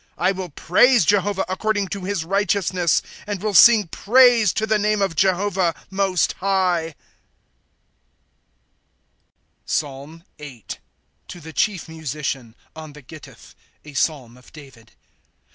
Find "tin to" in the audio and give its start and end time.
10.39-11.39